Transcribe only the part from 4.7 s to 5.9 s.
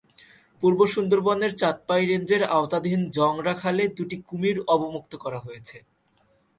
অবমুক্ত করা হয়েছে।